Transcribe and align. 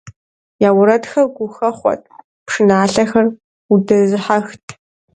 Я 0.67 0.69
уэрэдхэр 0.75 1.25
гухэхъуэт, 1.35 2.01
пшыналъэхэр 2.45 3.25
удэзыхьэхт. 3.73 4.65